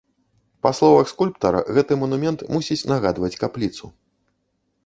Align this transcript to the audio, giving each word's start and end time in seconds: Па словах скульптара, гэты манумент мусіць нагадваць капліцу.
Па 0.65 0.71
словах 0.77 1.11
скульптара, 1.11 1.61
гэты 1.79 1.93
манумент 2.05 2.39
мусіць 2.57 2.81
нагадваць 2.93 3.33
капліцу. 3.43 3.85